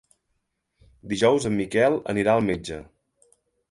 [1.13, 2.85] Dijous en Miquel anirà al metge.